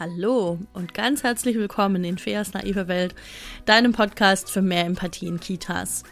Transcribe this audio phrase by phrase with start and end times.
[0.00, 3.14] Hallo und ganz herzlich willkommen in Feas naive Welt,
[3.66, 6.04] deinem Podcast für mehr Empathie in Kitas.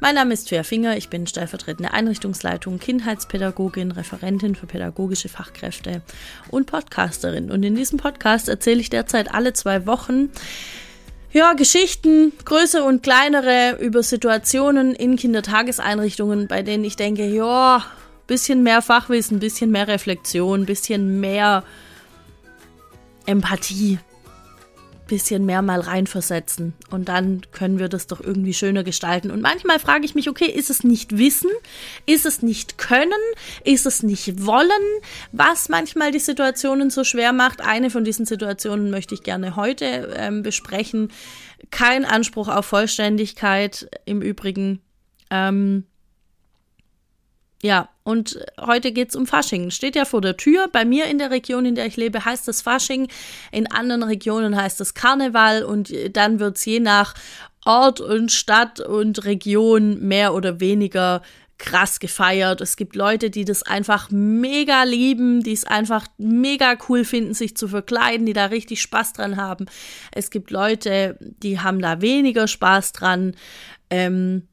[0.00, 6.02] Mein Name ist Fea Finger, ich bin stellvertretende Einrichtungsleitung, Kindheitspädagogin, Referentin für pädagogische Fachkräfte
[6.50, 7.52] und Podcasterin.
[7.52, 10.30] Und in diesem Podcast erzähle ich derzeit alle zwei Wochen
[11.30, 17.84] ja, Geschichten, größere und kleinere, über Situationen in Kindertageseinrichtungen, bei denen ich denke, ja,
[18.26, 21.62] bisschen mehr Fachwissen, bisschen mehr Reflexion, bisschen mehr
[23.26, 23.98] Empathie
[25.06, 29.30] bisschen mehr mal reinversetzen und dann können wir das doch irgendwie schöner gestalten.
[29.30, 31.50] Und manchmal frage ich mich, okay, ist es nicht Wissen?
[32.06, 33.12] Ist es nicht Können?
[33.64, 34.70] Ist es nicht Wollen?
[35.32, 37.60] Was manchmal die Situationen so schwer macht?
[37.60, 41.12] Eine von diesen Situationen möchte ich gerne heute ähm, besprechen.
[41.70, 44.80] Kein Anspruch auf Vollständigkeit im Übrigen.
[45.30, 45.84] Ähm,
[47.62, 49.70] ja, und heute geht es um Fasching.
[49.70, 50.68] Steht ja vor der Tür.
[50.70, 53.08] Bei mir in der Region, in der ich lebe, heißt es Fasching.
[53.50, 55.64] In anderen Regionen heißt es Karneval.
[55.64, 57.14] Und dann wird es je nach
[57.64, 61.22] Ort und Stadt und Region mehr oder weniger
[61.58, 62.60] krass gefeiert.
[62.60, 67.56] Es gibt Leute, die das einfach mega lieben, die es einfach mega cool finden, sich
[67.56, 69.66] zu verkleiden, die da richtig Spaß dran haben.
[70.12, 73.34] Es gibt Leute, die haben da weniger Spaß dran.
[73.88, 74.46] Ähm,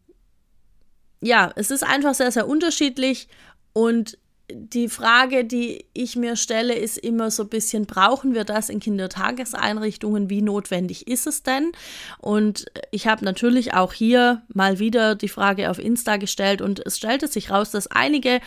[1.23, 3.27] ja, es ist einfach sehr, sehr unterschiedlich
[3.73, 4.17] und
[4.51, 8.79] die Frage, die ich mir stelle, ist immer so ein bisschen, brauchen wir das in
[8.79, 10.29] Kindertageseinrichtungen?
[10.29, 11.71] Wie notwendig ist es denn?
[12.19, 16.97] Und ich habe natürlich auch hier mal wieder die Frage auf Insta gestellt und es
[16.97, 18.41] stellte sich raus, dass einige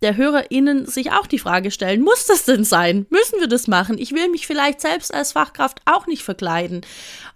[0.00, 3.06] der HörerInnen sich auch die Frage stellen, muss das denn sein?
[3.10, 3.98] Müssen wir das machen?
[3.98, 6.80] Ich will mich vielleicht selbst als Fachkraft auch nicht verkleiden.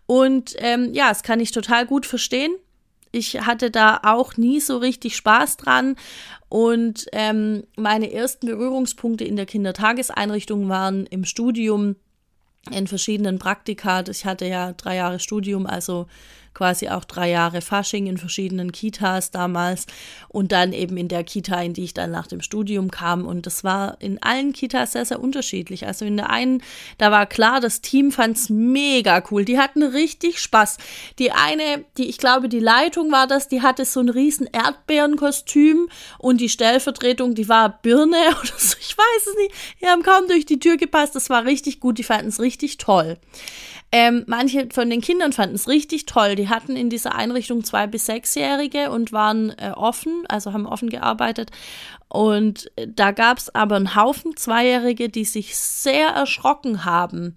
[0.07, 2.55] Und ähm, ja, das kann ich total gut verstehen.
[3.17, 5.97] Ich hatte da auch nie so richtig Spaß dran.
[6.49, 11.97] Und ähm, meine ersten Berührungspunkte in der Kindertageseinrichtung waren im Studium
[12.71, 14.05] in verschiedenen Praktika.
[14.09, 16.07] Ich hatte ja drei Jahre Studium, also
[16.57, 19.85] quasi auch drei Jahre Fasching in verschiedenen Kitas damals
[20.29, 23.27] und dann eben in der Kita, in die ich dann nach dem Studium kam.
[23.27, 25.87] Und das war in allen Kitas sehr, sehr unterschiedlich.
[25.87, 26.63] Also in der einen,
[26.97, 29.45] da war klar, das Team fand es mega cool.
[29.45, 30.79] Die hatten richtig Spaß.
[31.19, 35.91] Die eine, die ich glaube, die Leitung war das, die hatte so ein riesen Erdbeerenkostüm
[36.19, 38.77] und die Stellvertretung, die war Birne oder so.
[38.81, 39.55] Ich weiß es nicht.
[39.83, 41.15] Die haben kaum durch die Tür gepasst.
[41.15, 41.99] Das war richtig gut.
[41.99, 43.19] Die fanden es richtig toll.
[43.93, 46.35] Ähm, manche von den Kindern fanden es richtig toll.
[46.35, 50.91] Die hatten in dieser Einrichtung zwei bis sechsjährige und waren äh, offen, also haben offen
[50.91, 51.51] gearbeitet.
[52.09, 57.37] Und äh, da gab es aber einen Haufen Zweijährige, die sich sehr erschrocken haben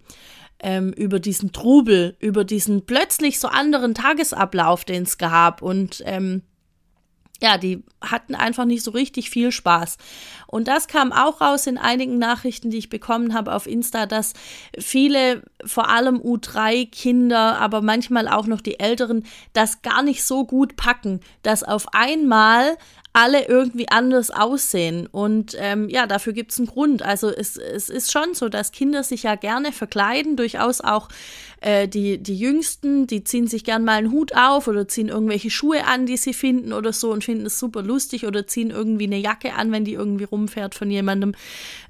[0.61, 5.61] ähm, über diesen Trubel, über diesen plötzlich so anderen Tagesablauf, den es gab.
[5.61, 6.41] Und ähm,
[7.41, 9.97] ja, die hatten einfach nicht so richtig viel Spaß.
[10.47, 14.33] Und das kam auch raus in einigen Nachrichten, die ich bekommen habe auf Insta, dass
[14.77, 20.75] viele, vor allem U3-Kinder, aber manchmal auch noch die Älteren, das gar nicht so gut
[20.75, 22.77] packen, dass auf einmal
[23.11, 25.07] alle irgendwie anders aussehen.
[25.07, 27.01] Und ähm, ja, dafür gibt es einen Grund.
[27.01, 31.09] Also es, es ist schon so, dass Kinder sich ja gerne verkleiden, durchaus auch
[31.61, 35.49] äh, die, die Jüngsten, die ziehen sich gern mal einen Hut auf oder ziehen irgendwelche
[35.49, 39.05] Schuhe an, die sie finden oder so und finden es super lustig oder ziehen irgendwie
[39.05, 41.33] eine Jacke an, wenn die irgendwie rumfährt von jemandem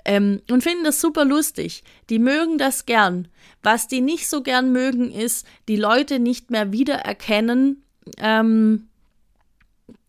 [0.06, 1.84] ähm, und finden das super lustig.
[2.10, 3.28] Die mögen das gern.
[3.62, 7.84] Was die nicht so gern mögen, ist, die Leute nicht mehr wiedererkennen,
[8.18, 8.89] ähm,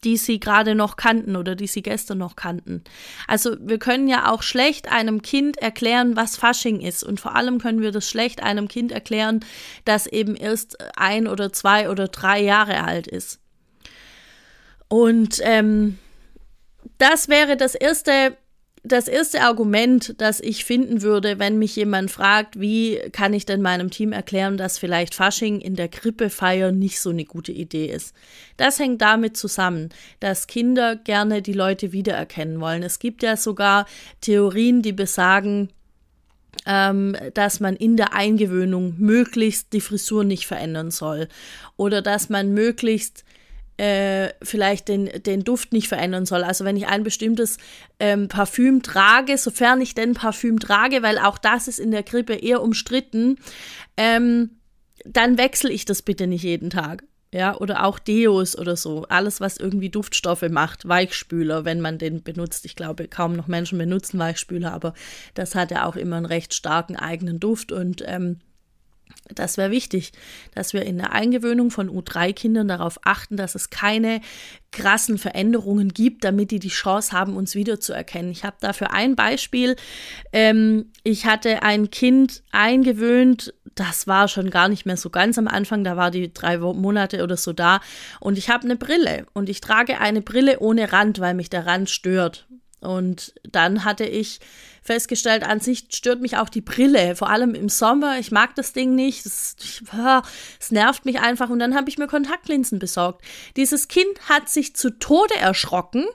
[0.05, 2.83] die sie gerade noch kannten oder die sie gestern noch kannten.
[3.27, 7.05] Also wir können ja auch schlecht einem Kind erklären, was Fasching ist.
[7.05, 9.41] Und vor allem können wir das schlecht einem Kind erklären,
[9.85, 13.41] das eben erst ein oder zwei oder drei Jahre alt ist.
[14.89, 15.99] Und ähm,
[16.99, 18.37] das wäre das erste
[18.83, 23.61] das erste Argument, das ich finden würde, wenn mich jemand fragt, wie kann ich denn
[23.61, 28.15] meinem Team erklären, dass vielleicht Fasching in der Krippefeier nicht so eine gute Idee ist.
[28.57, 32.83] Das hängt damit zusammen, dass Kinder gerne die Leute wiedererkennen wollen.
[32.83, 33.87] Es gibt ja sogar
[34.23, 35.69] Theorien, die besagen,
[36.67, 41.29] ähm, dass man in der Eingewöhnung möglichst die Frisur nicht verändern soll
[41.77, 43.25] oder dass man möglichst
[43.81, 46.45] äh, vielleicht den, den Duft nicht verändern soll.
[46.45, 47.57] Also wenn ich ein bestimmtes
[47.99, 52.35] ähm, Parfüm trage, sofern ich denn Parfüm trage, weil auch das ist in der Grippe
[52.35, 53.39] eher umstritten,
[53.97, 54.51] ähm,
[55.07, 57.05] dann wechsle ich das bitte nicht jeden Tag.
[57.33, 59.07] Ja, oder auch Deos oder so.
[59.09, 60.87] Alles, was irgendwie Duftstoffe macht.
[60.87, 62.67] Weichspüler, wenn man den benutzt.
[62.67, 64.93] Ich glaube, kaum noch Menschen benutzen Weichspüler, aber
[65.33, 68.41] das hat ja auch immer einen recht starken eigenen Duft und ähm,
[69.35, 70.13] Das wäre wichtig,
[70.55, 74.21] dass wir in der Eingewöhnung von U3-Kindern darauf achten, dass es keine
[74.73, 78.31] krassen Veränderungen gibt, damit die die Chance haben, uns wiederzuerkennen.
[78.31, 79.77] Ich habe dafür ein Beispiel.
[80.33, 85.49] Ähm, ich hatte ein Kind eingewöhnt, das war schon gar nicht mehr so ganz am
[85.49, 87.81] Anfang, da war die drei Monate oder so da.
[88.19, 91.67] Und ich habe eine Brille und ich trage eine Brille ohne Rand, weil mich der
[91.67, 92.47] Rand stört.
[92.81, 94.41] Und dann hatte ich
[94.91, 98.19] festgestellt, an sich stört mich auch die Brille, vor allem im Sommer.
[98.19, 99.25] Ich mag das Ding nicht.
[99.25, 99.55] Es,
[100.59, 101.49] es nervt mich einfach.
[101.49, 103.25] Und dann habe ich mir Kontaktlinsen besorgt.
[103.57, 106.07] Dieses Kind hat sich zu Tode erschrocken.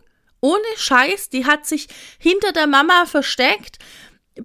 [0.42, 1.30] Ohne Scheiß.
[1.30, 1.88] Die hat sich
[2.20, 3.80] hinter der Mama versteckt,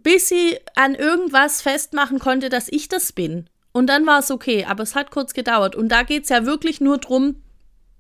[0.01, 3.51] bis sie an irgendwas festmachen konnte, dass ich das bin.
[3.73, 4.65] Und dann war es okay.
[4.65, 5.75] Aber es hat kurz gedauert.
[5.75, 7.43] Und da geht es ja wirklich nur darum,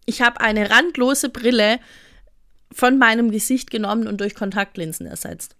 [0.06, 1.80] ich habe eine randlose Brille
[2.70, 5.56] von meinem Gesicht genommen und durch Kontaktlinsen ersetzt.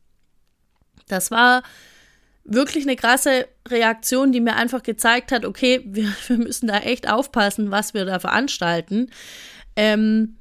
[1.09, 1.63] Das war
[2.45, 7.09] wirklich eine krasse Reaktion, die mir einfach gezeigt hat, okay, wir, wir müssen da echt
[7.09, 9.11] aufpassen, was wir da veranstalten.
[9.77, 10.37] Ähm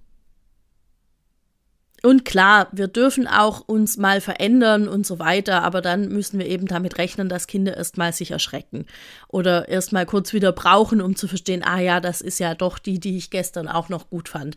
[2.02, 6.48] und klar, wir dürfen auch uns mal verändern und so weiter, aber dann müssen wir
[6.48, 8.86] eben damit rechnen, dass Kinder erstmal sich erschrecken
[9.28, 13.02] oder erstmal kurz wieder brauchen, um zu verstehen, ah ja, das ist ja doch die,
[13.02, 14.56] die ich gestern auch noch gut fand.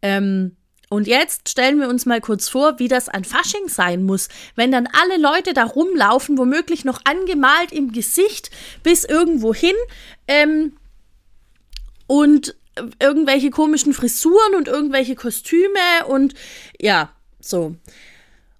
[0.00, 0.56] Ähm
[0.90, 4.72] und jetzt stellen wir uns mal kurz vor, wie das an Fasching sein muss, wenn
[4.72, 8.50] dann alle Leute da rumlaufen, womöglich noch angemalt im Gesicht
[8.82, 9.76] bis irgendwo hin
[10.26, 10.76] ähm,
[12.08, 12.56] und
[12.98, 16.34] irgendwelche komischen Frisuren und irgendwelche Kostüme und
[16.80, 17.76] ja, so.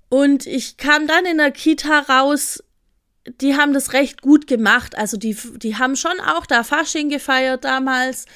[0.09, 2.62] Und ich kam dann in der Kita raus,
[3.41, 4.97] die haben das recht gut gemacht.
[4.97, 8.27] Also die, die haben schon auch da Fasching gefeiert damals.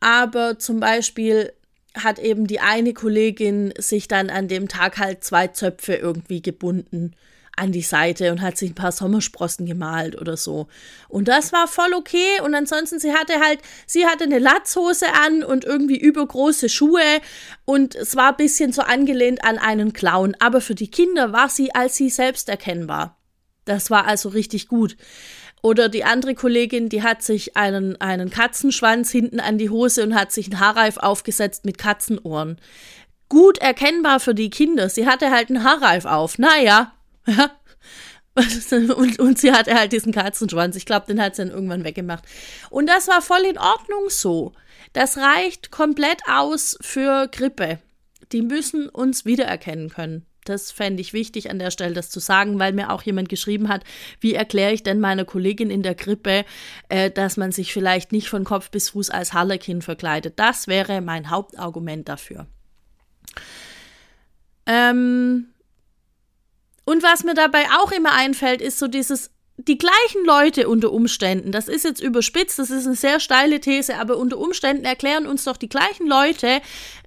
[0.00, 1.52] Aber zum Beispiel
[1.94, 7.14] hat eben die eine Kollegin sich dann an dem Tag halt zwei Zöpfe irgendwie gebunden
[7.56, 10.68] an die Seite und hat sich ein paar Sommersprossen gemalt oder so.
[11.08, 12.40] Und das war voll okay.
[12.42, 17.20] Und ansonsten, sie hatte halt, sie hatte eine Latzhose an und irgendwie übergroße Schuhe
[17.66, 20.34] und es war ein bisschen so angelehnt an einen Clown.
[20.38, 23.18] Aber für die Kinder war sie als sie selbst erkennbar.
[23.66, 24.96] Das war also richtig gut.
[25.62, 30.14] Oder die andere Kollegin, die hat sich einen, einen Katzenschwanz hinten an die Hose und
[30.14, 32.58] hat sich einen Haarreif aufgesetzt mit Katzenohren.
[33.28, 34.88] Gut erkennbar für die Kinder.
[34.88, 36.38] Sie hatte halt einen Haarreif auf.
[36.38, 36.92] Naja.
[38.34, 40.76] und, und sie hatte halt diesen Katzenschwanz.
[40.76, 42.24] Ich glaube, den hat sie dann irgendwann weggemacht.
[42.70, 44.52] Und das war voll in Ordnung so.
[44.92, 47.78] Das reicht komplett aus für Grippe.
[48.32, 50.26] Die müssen uns wiedererkennen können.
[50.44, 53.68] Das fände ich wichtig an der Stelle, das zu sagen, weil mir auch jemand geschrieben
[53.68, 53.84] hat,
[54.20, 56.44] wie erkläre ich denn meiner Kollegin in der Krippe,
[56.88, 60.38] äh, dass man sich vielleicht nicht von Kopf bis Fuß als Harlekin verkleidet.
[60.38, 62.46] Das wäre mein Hauptargument dafür.
[64.66, 65.48] Ähm
[66.84, 69.30] und was mir dabei auch immer einfällt, ist so dieses,
[69.66, 73.96] die gleichen Leute unter Umständen, das ist jetzt überspitzt, das ist eine sehr steile These,
[73.98, 76.60] aber unter Umständen erklären uns doch die gleichen Leute,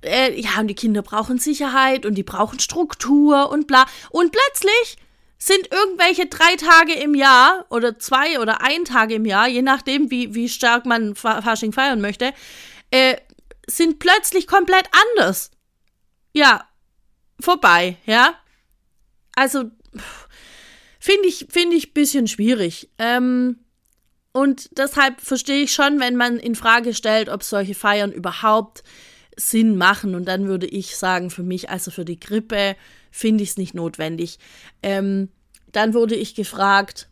[0.04, 3.86] äh, ja, und die Kinder brauchen Sicherheit und die brauchen Struktur und bla.
[4.10, 4.98] Und plötzlich
[5.38, 10.12] sind irgendwelche drei Tage im Jahr oder zwei oder ein Tag im Jahr, je nachdem,
[10.12, 12.34] wie, wie stark man Fasching feiern möchte,
[12.92, 13.18] äh,
[13.68, 15.52] sind plötzlich komplett anders.
[16.34, 16.68] Ja,
[17.40, 18.36] vorbei, ja.
[19.36, 20.23] Also, pff
[21.06, 22.90] Finde ich, finde ich ein bisschen schwierig.
[22.98, 23.58] Ähm,
[24.32, 28.86] und deshalb verstehe ich schon, wenn man in Frage stellt, ob solche Feiern überhaupt
[29.36, 30.16] Sinn machen.
[30.16, 32.78] Und dann würde ich sagen, für mich, also für die Grippe,
[33.12, 34.40] finde ich es nicht notwendig.
[34.82, 35.28] Ähm,
[35.74, 37.10] dann wurde ich gefragt,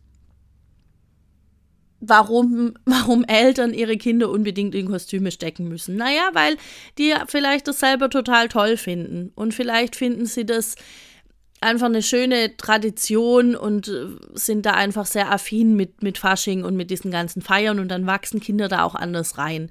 [2.00, 5.98] warum, warum Eltern ihre Kinder unbedingt in Kostüme stecken müssen.
[5.98, 6.56] Naja, weil
[6.98, 9.34] die vielleicht das selber total toll finden.
[9.36, 10.76] Und vielleicht finden sie das
[11.62, 16.76] einfach eine schöne Tradition und äh, sind da einfach sehr affin mit, mit Fasching und
[16.76, 19.70] mit diesen ganzen Feiern und dann wachsen Kinder da auch anders rein.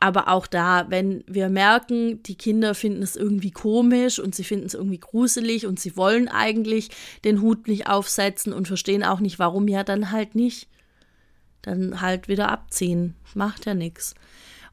[0.00, 4.66] Aber auch da, wenn wir merken, die Kinder finden es irgendwie komisch und sie finden
[4.66, 6.90] es irgendwie gruselig und sie wollen eigentlich
[7.24, 10.68] den Hut nicht aufsetzen und verstehen auch nicht, warum, ja, dann halt nicht.
[11.62, 13.14] Dann halt wieder abziehen.
[13.34, 14.14] Macht ja nichts.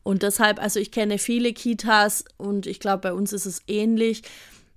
[0.03, 4.23] Und deshalb, also ich kenne viele Kitas und ich glaube, bei uns ist es ähnlich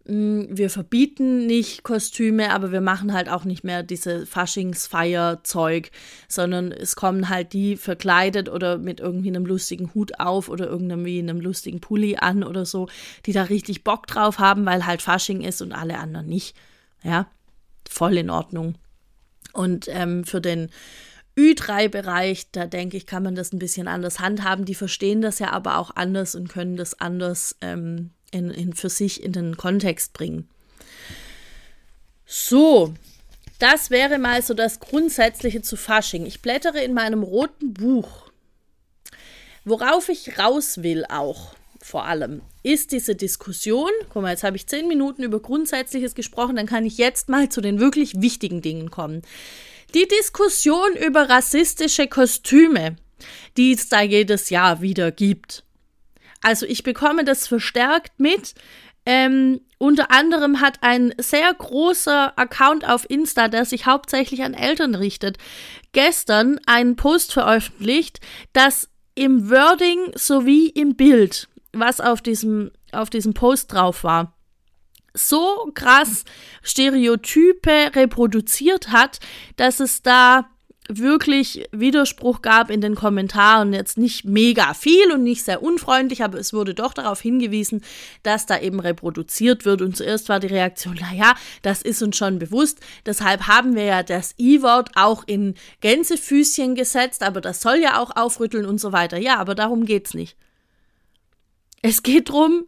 [0.07, 5.91] wir verbieten nicht Kostüme, aber wir machen halt auch nicht mehr diese Faschingsfeierzeug,
[6.29, 11.21] sondern es kommen halt die verkleidet oder mit irgendwie einem lustigen Hut auf oder irgendwie
[11.21, 12.89] einem lustigen Pulli an oder so,
[13.25, 16.55] die da richtig Bock drauf haben, weil halt Fasching ist und alle anderen nicht.
[17.03, 17.27] Ja,
[17.89, 18.75] voll in Ordnung.
[19.55, 20.69] Und ähm, für den
[21.39, 24.67] Ü3-Bereich, da denke ich, kann man das ein bisschen anders handhaben.
[24.67, 28.91] Die verstehen das ja aber auch anders und können das anders ähm, in, in für
[28.91, 30.49] sich in den Kontext bringen.
[32.27, 32.95] So,
[33.59, 36.27] Das wäre mal so das Grundsätzliche zu Fasching.
[36.27, 38.31] Ich blättere in meinem roten Buch.
[39.65, 43.91] Worauf ich raus will auch vor allem, ist diese Diskussion.
[44.11, 47.49] Guck mal, jetzt habe ich zehn Minuten über Grundsätzliches gesprochen, dann kann ich jetzt mal
[47.49, 49.23] zu den wirklich wichtigen Dingen kommen.
[49.95, 52.97] Die Diskussion über rassistische Kostüme,
[53.57, 55.64] die es da jedes Jahr wieder gibt.
[56.45, 58.55] Also ich bekomme das verstärkt mit.
[59.07, 64.95] Ähm, unter anderem hat ein sehr großer Account auf Insta, der sich hauptsächlich an Eltern
[64.95, 65.39] richtet,
[65.93, 68.21] gestern einen Post veröffentlicht,
[68.53, 74.35] dass im Wording sowie im Bild, was auf diesem, auf diesem Post drauf war,
[75.15, 76.25] so krass
[76.63, 79.21] Stereotype reproduziert hat,
[79.57, 80.51] dass es da
[80.89, 83.73] wirklich Widerspruch gab in den Kommentaren.
[83.73, 87.83] Jetzt nicht mega viel und nicht sehr unfreundlich, aber es wurde doch darauf hingewiesen,
[88.23, 89.81] dass da eben reproduziert wird.
[89.81, 92.81] Und zuerst war die Reaktion, naja, das ist uns schon bewusst.
[93.07, 98.15] Deshalb haben wir ja das I-Wort auch in Gänsefüßchen gesetzt, aber das soll ja auch
[98.15, 99.17] aufrütteln und so weiter.
[99.17, 100.37] Ja, aber darum geht's nicht.
[101.81, 102.67] Es geht darum,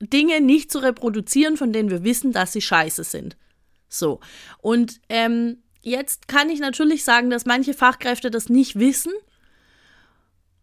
[0.00, 3.36] Dinge nicht zu reproduzieren, von denen wir wissen, dass sie scheiße sind.
[3.88, 4.20] So.
[4.58, 9.12] Und ähm, Jetzt kann ich natürlich sagen, dass manche Fachkräfte das nicht wissen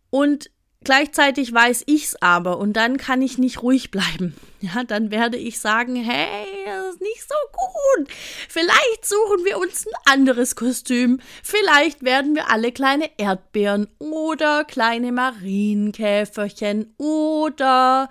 [0.10, 0.52] und
[0.84, 4.36] gleichzeitig weiß ich es aber und dann kann ich nicht ruhig bleiben.
[4.60, 8.08] Ja, dann werde ich sagen, hey, das ist nicht so gut.
[8.50, 11.20] Vielleicht suchen wir uns ein anderes Kostüm.
[11.44, 18.10] Vielleicht werden wir alle kleine Erdbeeren oder kleine Marienkäferchen oder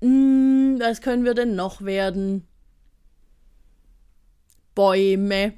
[0.00, 2.48] mh, hm, was können wir denn noch werden?
[4.74, 5.54] Bäume.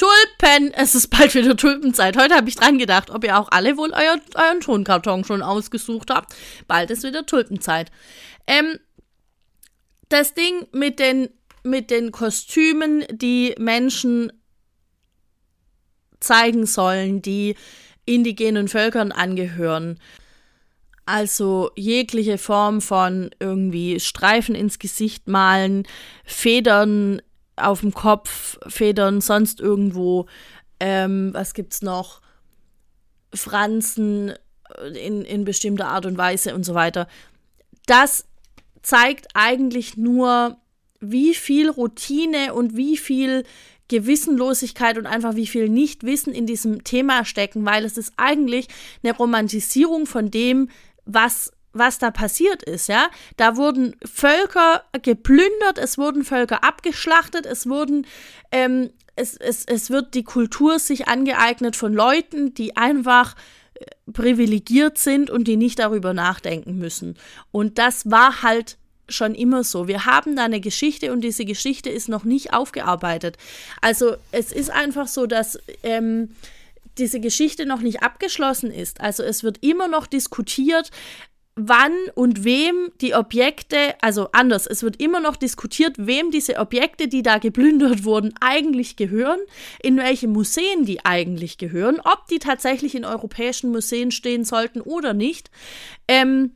[0.00, 0.72] Tulpen!
[0.72, 2.16] Es ist bald wieder Tulpenzeit.
[2.16, 6.08] Heute habe ich dran gedacht, ob ihr auch alle wohl euer, euren Tonkarton schon ausgesucht
[6.10, 6.34] habt.
[6.66, 7.90] Bald ist wieder Tulpenzeit.
[8.46, 8.78] Ähm,
[10.08, 11.28] das Ding mit den,
[11.64, 14.32] mit den Kostümen, die Menschen
[16.18, 17.54] zeigen sollen, die
[18.06, 20.00] indigenen Völkern angehören.
[21.04, 25.86] Also jegliche Form von irgendwie Streifen ins Gesicht malen,
[26.24, 27.20] Federn
[27.56, 30.26] auf dem Kopf, Federn, sonst irgendwo.
[30.78, 32.20] Ähm, was gibt's noch?
[33.34, 34.34] Franzen
[34.94, 37.08] in, in bestimmter Art und Weise und so weiter.
[37.86, 38.26] Das
[38.82, 40.56] zeigt eigentlich nur,
[41.00, 43.44] wie viel Routine und wie viel
[43.88, 48.68] Gewissenlosigkeit und einfach wie viel Nichtwissen in diesem Thema stecken, weil es ist eigentlich
[49.02, 50.68] eine Romantisierung von dem,
[51.04, 53.10] was was da passiert ist, ja.
[53.36, 58.06] Da wurden Völker geplündert, es wurden Völker abgeschlachtet, es wurden,
[58.50, 63.36] ähm, es, es, es wird die Kultur sich angeeignet von Leuten, die einfach
[63.74, 67.16] äh, privilegiert sind und die nicht darüber nachdenken müssen.
[67.52, 68.76] Und das war halt
[69.08, 69.88] schon immer so.
[69.88, 73.36] Wir haben da eine Geschichte und diese Geschichte ist noch nicht aufgearbeitet.
[73.80, 76.30] Also es ist einfach so, dass ähm,
[76.98, 79.00] diese Geschichte noch nicht abgeschlossen ist.
[79.00, 80.90] Also es wird immer noch diskutiert,
[81.68, 87.08] wann und wem die Objekte, also anders, es wird immer noch diskutiert, wem diese Objekte,
[87.08, 89.40] die da geplündert wurden, eigentlich gehören,
[89.82, 95.14] in welche Museen die eigentlich gehören, ob die tatsächlich in europäischen Museen stehen sollten oder
[95.14, 95.50] nicht.
[96.08, 96.52] Ähm,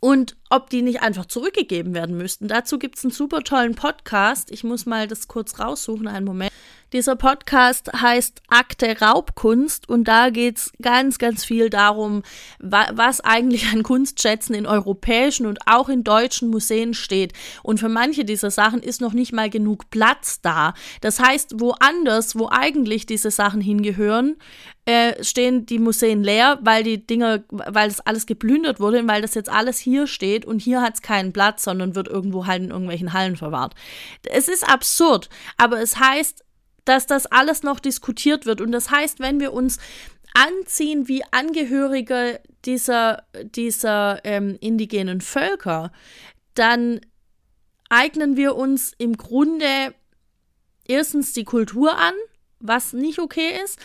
[0.00, 2.48] und ob die nicht einfach zurückgegeben werden müssten.
[2.48, 4.50] Dazu gibt es einen super tollen Podcast.
[4.50, 6.50] Ich muss mal das kurz raussuchen, einen Moment.
[6.92, 12.22] Dieser Podcast heißt Akte Raubkunst und da geht es ganz, ganz viel darum,
[12.58, 17.32] wa was eigentlich an Kunstschätzen in europäischen und auch in deutschen Museen steht.
[17.62, 20.74] Und für manche dieser Sachen ist noch nicht mal genug Platz da.
[21.00, 24.36] Das heißt, woanders, wo eigentlich diese Sachen hingehören,
[24.84, 29.22] äh, stehen die Museen leer, weil die Dinger, weil das alles geplündert wurde und weil
[29.22, 32.62] das jetzt alles hier steht und hier hat es keinen Platz, sondern wird irgendwo halt
[32.62, 33.74] in irgendwelchen Hallen verwahrt.
[34.28, 36.44] Es ist absurd, aber es heißt,
[36.84, 38.60] dass das alles noch diskutiert wird.
[38.60, 39.78] Und das heißt, wenn wir uns
[40.34, 45.92] anziehen wie Angehörige dieser, dieser ähm, indigenen Völker,
[46.54, 47.00] dann
[47.90, 49.94] eignen wir uns im Grunde
[50.86, 52.14] erstens die Kultur an,
[52.60, 53.78] was nicht okay ist,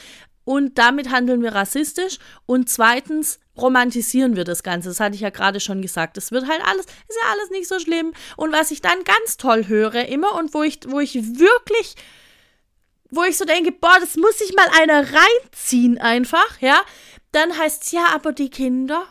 [0.47, 4.87] und damit handeln wir rassistisch und zweitens romantisieren wir das Ganze.
[4.87, 6.17] Das hatte ich ja gerade schon gesagt.
[6.17, 8.13] Es wird halt alles, ist ja alles nicht so schlimm.
[8.37, 11.95] Und was ich dann ganz toll höre immer und wo ich, wo ich wirklich
[13.09, 16.81] wo ich so denke, boah, das muss sich mal einer reinziehen einfach, ja,
[17.31, 19.07] dann heißt es ja, aber die Kinder.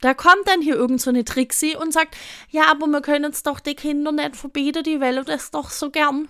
[0.00, 2.16] Da kommt dann hier irgend so eine Trixie und sagt,
[2.48, 5.90] ja, aber wir können es doch die Kinder nicht verbieten, die wollen das doch so
[5.90, 6.28] gern.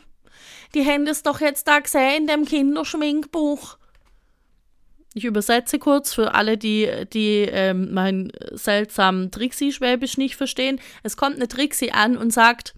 [0.75, 3.77] Die haben das doch jetzt da gesehen in dem Kinderschminkbuch.
[5.15, 10.81] Ich übersetze kurz für alle, die, die ähm, mein seltsamen Trixie-Schwäbisch nicht verstehen.
[11.03, 12.75] Es kommt eine Trixie an und sagt,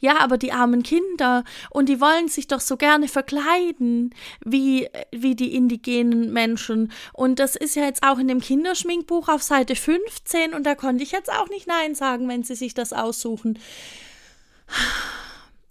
[0.00, 5.34] Ja, aber die armen Kinder und die wollen sich doch so gerne verkleiden wie, wie
[5.34, 6.92] die indigenen Menschen.
[7.12, 11.02] Und das ist ja jetzt auch in dem Kinderschminkbuch auf Seite 15 und da konnte
[11.02, 13.58] ich jetzt auch nicht Nein sagen, wenn sie sich das aussuchen.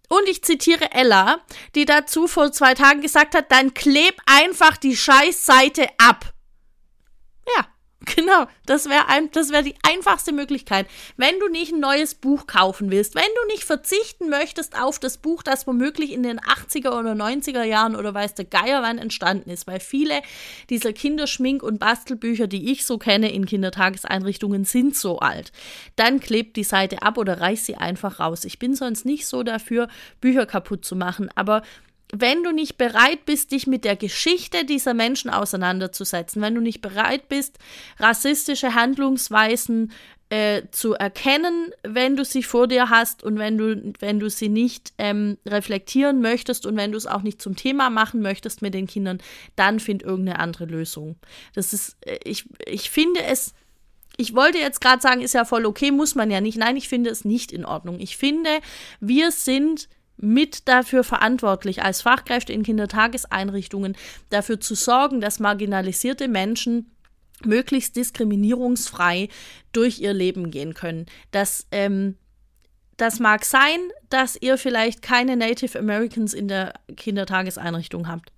[0.10, 1.40] Und ich zitiere Ella,
[1.76, 6.34] die dazu vor zwei Tagen gesagt hat, dann kleb einfach die Scheißseite ab.
[8.16, 10.88] Genau, das wäre das wär die einfachste Möglichkeit.
[11.18, 15.18] Wenn du nicht ein neues Buch kaufen willst, wenn du nicht verzichten möchtest auf das
[15.18, 19.50] Buch, das womöglich in den 80er oder 90er Jahren oder weiß der Geier wann entstanden
[19.50, 20.22] ist, weil viele
[20.70, 25.52] dieser Kinderschmink- und Bastelbücher, die ich so kenne in Kindertageseinrichtungen, sind so alt,
[25.98, 28.46] dann klebt die Seite ab oder reiß sie einfach raus.
[28.46, 29.90] Ich bin sonst nicht so dafür,
[30.22, 31.62] Bücher kaputt zu machen, aber
[32.14, 36.82] wenn du nicht bereit bist, dich mit der Geschichte dieser Menschen auseinanderzusetzen, wenn du nicht
[36.82, 37.58] bereit bist,
[38.00, 39.92] rassistische Handlungsweisen
[40.30, 44.50] äh, zu erkennen, wenn du sie vor dir hast und wenn du, wenn du sie
[44.50, 48.74] nicht ähm, reflektieren möchtest und wenn du es auch nicht zum Thema machen möchtest mit
[48.74, 49.20] den Kindern,
[49.56, 51.16] dann find irgendeine andere Lösung.
[51.56, 53.54] Das ist, äh, ich, ich finde es
[54.20, 56.58] ich wollte jetzt gerade sagen, ist ja voll okay, muss man ja nicht.
[56.58, 58.00] Nein, ich finde es nicht in Ordnung.
[58.00, 58.50] Ich finde,
[59.00, 59.88] wir sind
[60.18, 63.96] mit dafür verantwortlich, als Fachkräfte in Kindertageseinrichtungen
[64.30, 66.92] dafür zu sorgen, dass marginalisierte Menschen
[67.44, 69.30] möglichst diskriminierungsfrei
[69.72, 71.06] durch ihr Leben gehen können.
[71.32, 72.18] Das, ähm,
[72.98, 78.32] das mag sein, dass ihr vielleicht keine Native Americans in der Kindertageseinrichtung habt.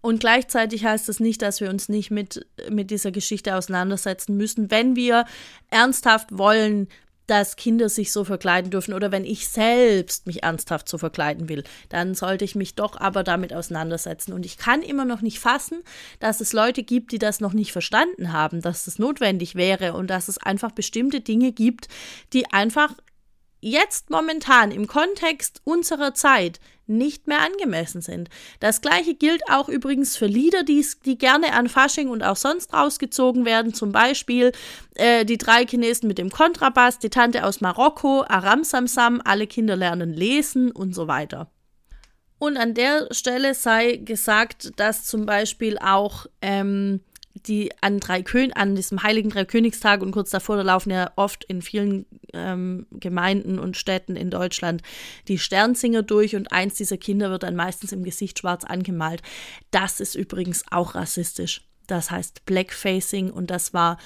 [0.00, 4.70] Und gleichzeitig heißt das nicht, dass wir uns nicht mit, mit dieser Geschichte auseinandersetzen müssen,
[4.70, 5.26] wenn wir
[5.68, 6.88] ernsthaft wollen,
[7.30, 11.62] dass Kinder sich so verkleiden dürfen oder wenn ich selbst mich ernsthaft so verkleiden will,
[11.88, 14.32] dann sollte ich mich doch aber damit auseinandersetzen.
[14.32, 15.82] Und ich kann immer noch nicht fassen,
[16.18, 20.08] dass es Leute gibt, die das noch nicht verstanden haben, dass das notwendig wäre und
[20.08, 21.86] dass es einfach bestimmte Dinge gibt,
[22.32, 22.94] die einfach
[23.60, 26.58] jetzt momentan im Kontext unserer Zeit
[26.90, 28.28] nicht mehr angemessen sind.
[28.60, 32.72] Das gleiche gilt auch übrigens für Lieder, die, die gerne an Fasching und auch sonst
[32.72, 33.72] rausgezogen werden.
[33.72, 34.52] Zum Beispiel
[34.94, 39.76] äh, die drei Chinesen mit dem Kontrabass, die Tante aus Marokko, Aram Samsam, alle Kinder
[39.76, 41.50] lernen lesen und so weiter.
[42.38, 47.00] Und an der Stelle sei gesagt, dass zum Beispiel auch ähm,
[47.34, 51.44] die an drei Kön an diesem heiligen Dreikönigstag und kurz davor, da laufen ja oft
[51.44, 54.82] in vielen ähm, Gemeinden und Städten in Deutschland
[55.28, 59.22] die Sternsinger durch und eins dieser Kinder wird dann meistens im Gesicht schwarz angemalt.
[59.70, 61.62] Das ist übrigens auch rassistisch.
[61.86, 63.98] Das heißt Blackfacing und das war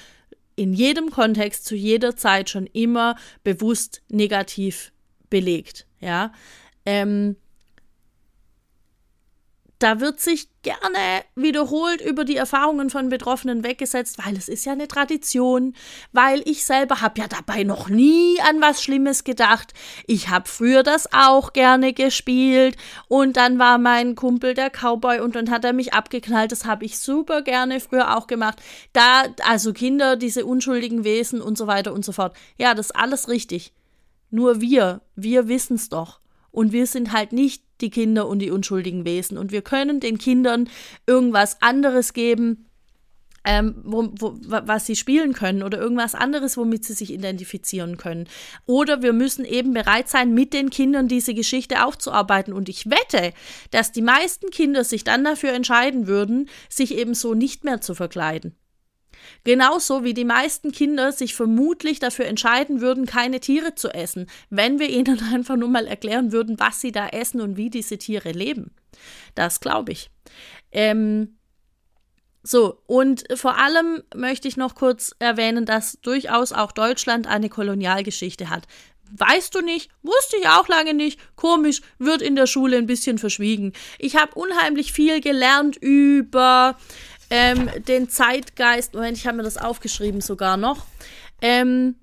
[0.57, 4.93] in jedem Kontext zu jeder Zeit schon immer bewusst negativ
[5.29, 5.87] belegt.
[6.01, 6.33] Ja.
[6.87, 7.37] Ähm,
[9.79, 14.73] da wird sich gerne wiederholt über die Erfahrungen von Betroffenen weggesetzt, weil es ist ja
[14.73, 15.75] eine Tradition,
[16.13, 19.75] weil ich selber habe ja dabei noch nie an was Schlimmes gedacht.
[20.07, 22.77] Ich habe früher das auch gerne gespielt
[23.09, 26.53] und dann war mein Kumpel der Cowboy und dann hat er mich abgeknallt.
[26.53, 28.63] Das habe ich super gerne früher auch gemacht.
[28.93, 32.37] Da also Kinder, diese unschuldigen Wesen und so weiter und so fort.
[32.59, 33.73] Ja, das ist alles richtig.
[34.31, 36.21] Nur wir, wir wissen es doch.
[36.55, 39.37] Und wir sind halt nicht die Kinder und die unschuldigen Wesen.
[39.37, 40.69] Und wir können den Kindern
[41.05, 42.67] irgendwas anderes geben,
[43.45, 48.29] ähm, wo, wo, was sie spielen können oder irgendwas anderes, womit sie sich identifizieren können.
[48.67, 52.55] Oder wir müssen eben bereit sein, mit den Kindern diese Geschichte aufzuarbeiten.
[52.55, 53.35] Und ich wette,
[53.73, 57.97] dass die meisten Kinder sich dann dafür entscheiden würden, sich eben so nicht mehr zu
[57.97, 58.55] verkleiden.
[59.45, 64.79] Genauso wie die meisten Kinder sich vermutlich dafür entscheiden würden, keine Tiere zu essen, wenn
[64.79, 68.33] wir ihnen einfach nur mal erklären würden, was sie da essen und wie diese Tiere
[68.33, 68.75] leben.
[69.35, 70.11] Das glaube ich.
[70.73, 71.37] Ähm,
[72.47, 78.51] so, und vor allem möchte ich noch kurz erwähnen, dass durchaus auch Deutschland eine Kolonialgeschichte
[78.51, 78.67] hat.
[79.17, 79.91] Weißt du nicht?
[80.03, 81.19] Wusste ich auch lange nicht.
[81.37, 83.73] Komisch, wird in der Schule ein bisschen verschwiegen.
[83.99, 86.77] Ich habe unheimlich viel gelernt über
[87.31, 90.87] ähm, den Zeitgeist, Moment, ich habe mir das aufgeschrieben sogar noch,
[91.43, 91.97] ähm,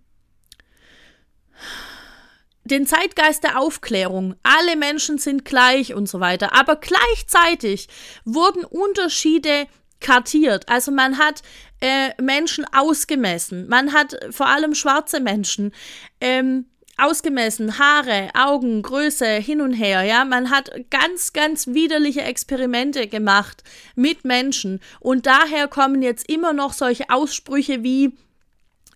[2.63, 4.35] den Zeitgeist der Aufklärung.
[4.43, 6.53] Alle Menschen sind gleich und so weiter.
[6.53, 7.87] Aber gleichzeitig
[8.23, 9.67] wurden Unterschiede
[9.99, 10.69] kartiert.
[10.69, 11.41] Also man hat
[11.79, 13.67] äh, Menschen ausgemessen.
[13.67, 15.73] Man hat vor allem schwarze Menschen
[16.19, 16.70] ähm,
[17.01, 20.25] ausgemessen, Haare, Augen, Größe, hin und her, ja.
[20.25, 23.63] Man hat ganz, ganz widerliche Experimente gemacht
[23.95, 28.13] mit Menschen und daher kommen jetzt immer noch solche Aussprüche wie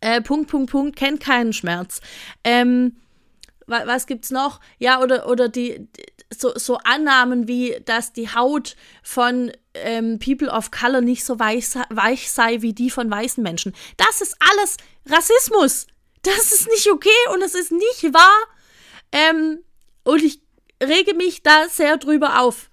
[0.02, 2.02] äh, Punkt, Punkt, Punkt, kennt keinen Schmerz.
[2.44, 2.98] Ähm,
[3.68, 4.60] was, was gibt's noch?
[4.78, 5.88] Ja, oder, oder die,
[6.34, 11.70] so, so Annahmen wie, dass die Haut von ähm, People of Color nicht so weich,
[11.90, 13.74] weich sei wie die von weißen Menschen.
[13.98, 15.88] Das ist alles Rassismus.
[16.26, 18.44] Das ist nicht okay und es ist nicht wahr.
[19.12, 19.60] Ähm,
[20.04, 20.42] Und ich
[20.82, 22.70] rege mich da sehr drüber auf.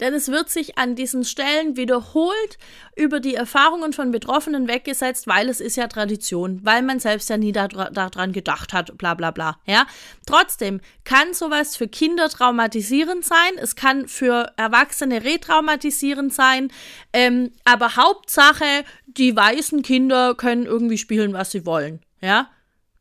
[0.00, 2.58] Denn es wird sich an diesen Stellen wiederholt
[2.96, 7.36] über die Erfahrungen von Betroffenen weggesetzt, weil es ist ja Tradition, weil man selbst ja
[7.36, 9.60] nie daran da gedacht hat, bla bla bla.
[9.66, 9.86] Ja?
[10.26, 16.72] Trotzdem kann sowas für Kinder traumatisierend sein, es kann für Erwachsene retraumatisierend sein,
[17.12, 22.00] ähm, aber Hauptsache, die weißen Kinder können irgendwie spielen, was sie wollen.
[22.20, 22.50] Ja,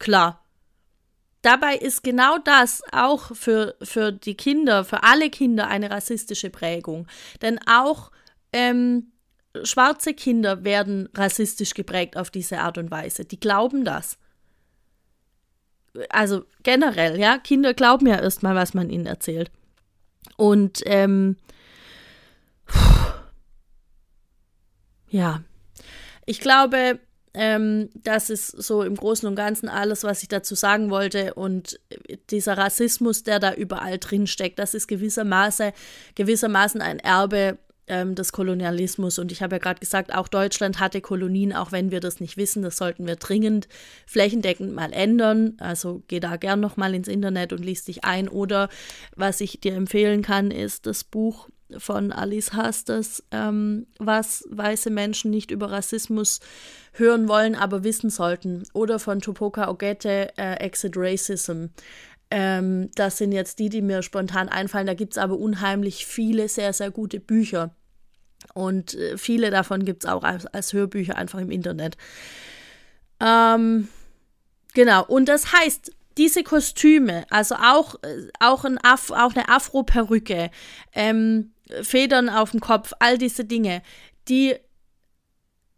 [0.04, 0.44] klar.
[1.42, 7.08] Dabei ist genau das auch für, für die Kinder, für alle Kinder eine rassistische Prägung.
[7.42, 8.12] Denn auch
[8.52, 9.12] ähm,
[9.64, 13.26] schwarze Kinder werden rassistisch geprägt auf diese Art und Weise.
[13.26, 14.18] Die glauben das.
[16.10, 19.52] Also generell, ja, Kinder glauben ja erstmal, was man ihnen erzählt.
[20.38, 21.38] Und ähm,
[25.10, 25.44] ja,
[26.26, 27.00] ich glaube,
[27.34, 31.34] ähm, das ist so im Großen und Ganzen alles, was ich dazu sagen wollte.
[31.34, 31.80] Und
[32.30, 35.72] dieser Rassismus, der da überall drin steckt, das ist gewissermaßen,
[36.16, 39.20] gewissermaßen ein Erbe ähm, des Kolonialismus.
[39.20, 42.38] Und ich habe ja gerade gesagt, auch Deutschland hatte Kolonien, auch wenn wir das nicht
[42.38, 42.62] wissen.
[42.62, 43.68] Das sollten wir dringend
[44.06, 45.56] flächendeckend mal ändern.
[45.60, 48.28] Also geh da gern nochmal ins Internet und liest dich ein.
[48.28, 48.70] Oder
[49.16, 55.32] was ich dir empfehlen kann, ist das Buch von Alice Hastes, ähm, was weiße Menschen
[55.32, 56.40] nicht über Rassismus
[56.94, 58.64] hören wollen, aber wissen sollten.
[58.74, 61.66] Oder von Tupoka Ogette, äh, Exit Racism.
[62.32, 64.88] Ähm, das sind jetzt die, die mir spontan einfallen.
[64.88, 67.76] Da gibt es aber unheimlich viele sehr, sehr gute Bücher.
[68.54, 71.98] Und äh, viele davon gibt es auch als, als, Hörbücher einfach im Internet.
[73.20, 73.88] Ähm,
[74.74, 80.52] genau, und das heißt, diese Kostüme, also auch, äh, auch, ein Af auch eine Afro-Perücke,
[80.94, 83.82] ähm, Federn auf dem Kopf, all diese Dinge,
[84.28, 84.56] die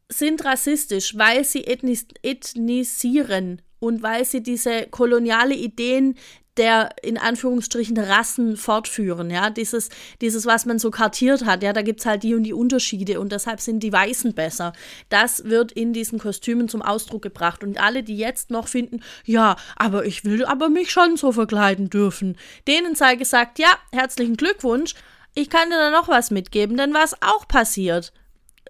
[0.10, 6.16] sind rassistisch, weil sie ethnis ethnisieren und weil sie diese koloniale Ideen
[6.58, 9.90] der in Anführungsstrichen Rassen fortführen, ja, dieses,
[10.22, 13.20] dieses, was man so kartiert hat, ja, da gibt es halt die und die Unterschiede
[13.20, 14.74] und deshalb sind die Weißen besser.
[15.10, 17.64] Das wird in diesen Kostümen zum Ausdruck gebracht.
[17.64, 21.90] Und alle, die jetzt noch finden, ja, aber ich will aber mich schon so verkleiden
[21.90, 24.96] dürfen, denen sei gesagt, ja, herzlichen Glückwunsch,
[25.36, 28.12] ich kann dir da noch was mitgeben, denn was auch passiert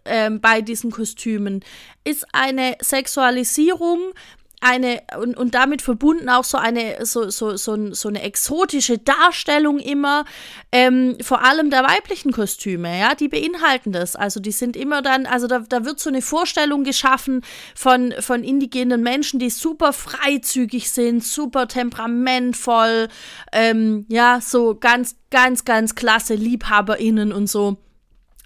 [0.05, 1.63] ähm, bei diesen Kostümen,
[2.03, 4.13] ist eine Sexualisierung
[4.61, 9.79] eine und, und damit verbunden auch so eine so, so, so, so eine exotische Darstellung
[9.79, 10.25] immer,
[10.71, 14.15] ähm, vor allem der weiblichen Kostüme, ja, die beinhalten das.
[14.15, 17.41] Also die sind immer dann, also da, da wird so eine Vorstellung geschaffen
[17.75, 23.07] von, von indigenen Menschen, die super freizügig sind, super temperamentvoll,
[23.51, 27.77] ähm, ja, so ganz, ganz, ganz klasse LiebhaberInnen und so.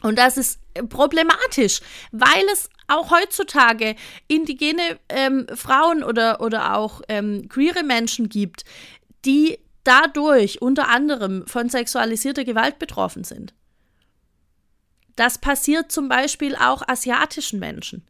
[0.02, 3.96] Und das ist problematisch, weil es auch heutzutage
[4.28, 8.64] indigene ähm, Frauen oder, oder auch ähm, queere Menschen gibt,
[9.26, 13.54] die dadurch unter anderem von sexualisierter Gewalt betroffen sind.
[15.16, 18.06] Das passiert zum Beispiel auch asiatischen Menschen.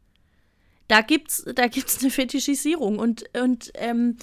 [0.88, 4.18] Da gibt es da gibt's eine Fetischisierung und, und ähm,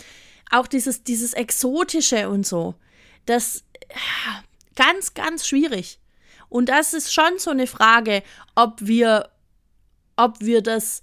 [0.51, 2.75] auch dieses, dieses Exotische und so.
[3.25, 3.65] Das
[4.75, 5.99] ganz, ganz schwierig.
[6.49, 8.23] Und das ist schon so eine Frage,
[8.55, 9.31] ob wir
[10.17, 11.03] ob wir das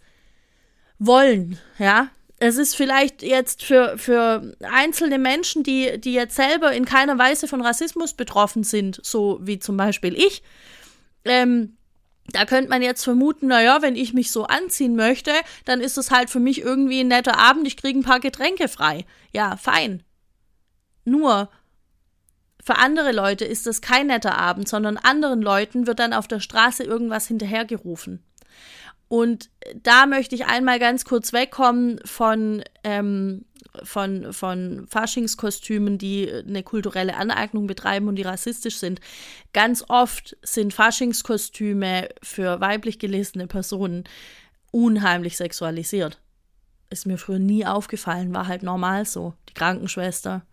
[1.00, 2.10] wollen, ja.
[2.40, 7.48] Es ist vielleicht jetzt für, für einzelne Menschen, die, die jetzt selber in keiner Weise
[7.48, 10.44] von Rassismus betroffen sind, so wie zum Beispiel ich,
[11.24, 11.78] ähm,
[12.28, 15.32] da könnte man jetzt vermuten, naja, wenn ich mich so anziehen möchte,
[15.66, 18.68] dann ist es halt für mich irgendwie ein netter Abend, ich kriege ein paar Getränke
[18.68, 19.06] frei.
[19.34, 20.04] Ja, fein.
[21.06, 21.50] Nur,
[22.64, 26.40] für andere Leute ist das kein netter Abend, sondern anderen Leuten wird dann auf der
[26.40, 28.24] Straße irgendwas hinterhergerufen.
[29.08, 33.46] Und da möchte ich einmal ganz kurz wegkommen von, ähm,
[33.84, 39.02] von, von Faschingskostümen, die eine kulturelle Aneignung betreiben und die rassistisch sind.
[39.54, 44.06] Ganz oft sind Faschingskostüme für weiblich gelesene Personen
[44.72, 46.20] unheimlich sexualisiert.
[46.90, 49.34] Ist mir früher nie aufgefallen, war halt normal so.
[49.50, 50.44] Die Krankenschwester,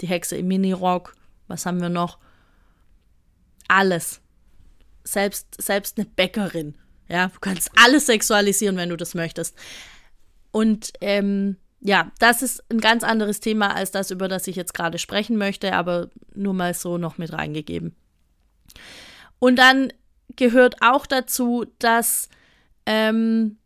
[0.00, 1.14] die Hexe im Minirock,
[1.48, 2.18] was haben wir noch?
[3.68, 4.20] Alles.
[5.04, 6.74] Selbst, selbst eine Bäckerin
[7.10, 9.56] ja, du kannst alles sexualisieren, wenn du das möchtest.
[10.52, 14.74] Und ähm, ja, das ist ein ganz anderes Thema als das, über das ich jetzt
[14.74, 17.96] gerade sprechen möchte, aber nur mal so noch mit reingegeben.
[19.38, 19.92] Und dann
[20.36, 22.28] gehört auch dazu, dass
[22.86, 23.58] ähm,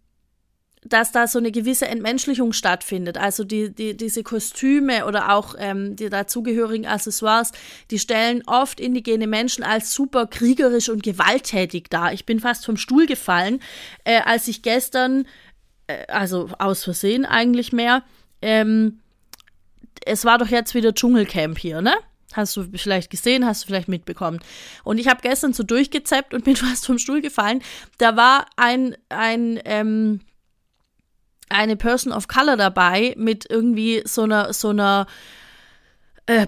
[0.84, 3.16] dass da so eine gewisse Entmenschlichung stattfindet.
[3.16, 7.52] Also die, die, diese Kostüme oder auch ähm, die dazugehörigen Accessoires,
[7.90, 12.12] die stellen oft indigene Menschen als super kriegerisch und gewalttätig dar.
[12.12, 13.60] Ich bin fast vom Stuhl gefallen,
[14.04, 15.26] äh, als ich gestern,
[15.86, 18.02] äh, also aus Versehen eigentlich mehr,
[18.42, 19.00] ähm,
[20.04, 21.94] es war doch jetzt wieder Dschungelcamp hier, ne?
[22.34, 24.40] Hast du vielleicht gesehen, hast du vielleicht mitbekommen.
[24.82, 27.62] Und ich habe gestern so durchgezappt und bin fast vom Stuhl gefallen.
[27.98, 30.20] Da war ein, ein, ähm,
[31.48, 35.06] eine Person of Color dabei mit irgendwie so einer, so einer
[36.26, 36.46] äh,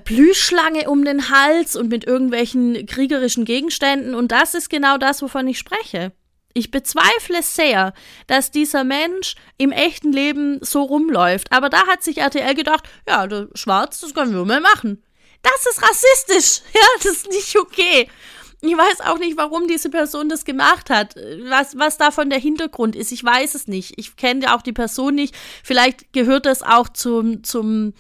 [0.87, 4.15] um den Hals und mit irgendwelchen kriegerischen Gegenständen.
[4.15, 6.13] Und das ist genau das, wovon ich spreche.
[6.55, 7.93] Ich bezweifle sehr,
[8.27, 11.53] dass dieser Mensch im echten Leben so rumläuft.
[11.53, 15.03] Aber da hat sich RTL gedacht, ja, schwarz, das können wir mal machen.
[15.43, 16.63] Das ist rassistisch.
[16.75, 18.09] Ja, das ist nicht okay.
[18.67, 21.15] Ich weiß auch nicht, warum diese Person das gemacht hat.
[21.49, 23.95] Was, was davon der Hintergrund ist, ich weiß es nicht.
[23.97, 25.35] Ich kenne ja auch die Person nicht.
[25.63, 27.95] Vielleicht gehört das auch zum, zum,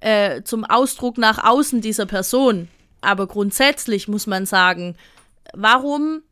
[0.00, 2.68] äh, zum Ausdruck nach außen dieser Person.
[3.00, 4.96] Aber grundsätzlich muss man sagen,
[5.54, 6.22] warum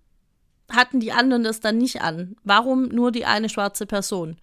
[0.70, 2.37] hatten die anderen das dann nicht an?
[2.44, 4.37] Warum nur die eine schwarze Person?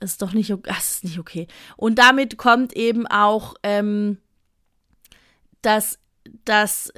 [0.00, 1.46] Das ist doch nicht, das ist nicht okay.
[1.76, 4.18] Und damit kommt eben auch, ähm,
[5.62, 5.98] dass,
[6.44, 6.92] dass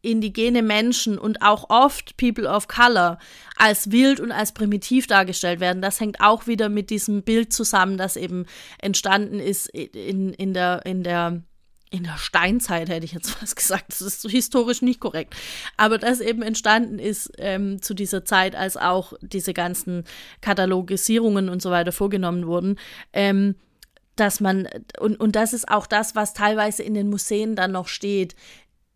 [0.00, 3.18] indigene Menschen und auch oft People of Color
[3.56, 5.82] als wild und als primitiv dargestellt werden.
[5.82, 8.46] Das hängt auch wieder mit diesem Bild zusammen, das eben
[8.80, 11.42] entstanden ist in, in, der, in der
[11.90, 15.34] in der Steinzeit hätte ich jetzt fast gesagt, das ist so historisch nicht korrekt,
[15.76, 20.04] aber das eben entstanden ist ähm, zu dieser Zeit, als auch diese ganzen
[20.40, 22.78] Katalogisierungen und so weiter vorgenommen wurden,
[23.12, 23.54] ähm,
[24.16, 27.88] dass man, und, und das ist auch das, was teilweise in den Museen dann noch
[27.88, 28.34] steht,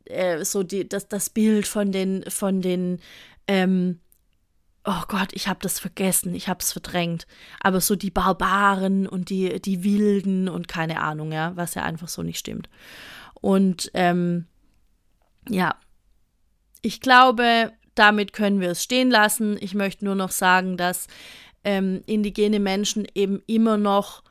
[0.06, 3.00] äh, so die, das, das Bild von den, von den,
[3.48, 4.00] ähm,
[4.84, 7.26] oh Gott, ich habe das vergessen, ich habe es verdrängt.
[7.60, 12.08] Aber so die Barbaren und die, die Wilden und keine Ahnung, ja, was ja einfach
[12.08, 12.68] so nicht stimmt.
[13.40, 14.46] Und ähm,
[15.48, 15.76] ja,
[16.82, 19.56] ich glaube, damit können wir es stehen lassen.
[19.60, 21.06] Ich möchte nur noch sagen, dass
[21.64, 24.22] ähm, indigene Menschen eben immer noch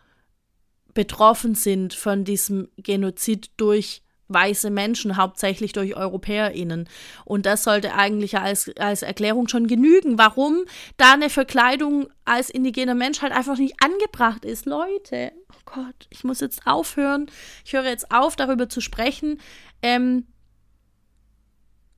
[0.93, 6.87] betroffen sind von diesem Genozid durch weiße Menschen, hauptsächlich durch EuropäerInnen.
[7.25, 10.65] Und das sollte eigentlich als, als Erklärung schon genügen, warum
[10.97, 14.65] da eine Verkleidung als indigener Mensch halt einfach nicht angebracht ist.
[14.65, 17.29] Leute, oh Gott, ich muss jetzt aufhören.
[17.65, 19.39] Ich höre jetzt auf, darüber zu sprechen.
[19.81, 20.27] Ähm,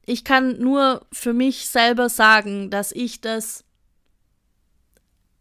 [0.05, 3.63] ich kann nur für mich selber sagen, dass ich das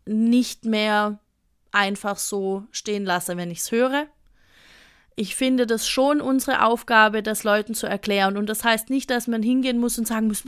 [0.05, 1.19] nicht mehr
[1.73, 4.07] einfach so stehen lasse, wenn ich es höre
[5.17, 8.37] ich finde das schon unsere Aufgabe, das Leuten zu erklären.
[8.37, 10.45] Und das heißt nicht, dass man hingehen muss und sagen muss,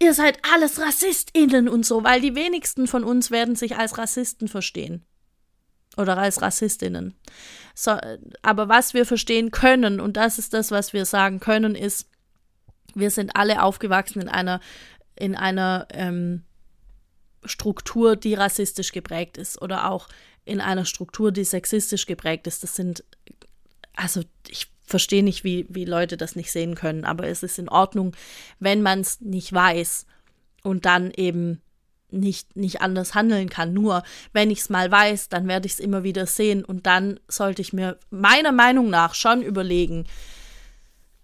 [0.00, 4.48] ihr seid alles RassistInnen und so, weil die wenigsten von uns werden sich als Rassisten
[4.48, 5.04] verstehen.
[5.96, 7.14] Oder als Rassistinnen.
[7.74, 7.96] So,
[8.42, 12.08] aber was wir verstehen können, und das ist das, was wir sagen können, ist,
[12.94, 14.60] wir sind alle aufgewachsen in einer,
[15.16, 16.42] in einer ähm,
[17.44, 20.08] Struktur, die rassistisch geprägt ist oder auch
[20.44, 22.62] in einer Struktur, die sexistisch geprägt ist.
[22.62, 23.04] Das sind,
[23.96, 27.68] also ich verstehe nicht, wie, wie Leute das nicht sehen können, aber es ist in
[27.68, 28.14] Ordnung,
[28.60, 30.06] wenn man es nicht weiß
[30.62, 31.60] und dann eben
[32.10, 33.72] nicht, nicht anders handeln kann.
[33.72, 34.02] Nur
[34.32, 37.62] wenn ich es mal weiß, dann werde ich es immer wieder sehen und dann sollte
[37.62, 40.04] ich mir meiner Meinung nach schon überlegen,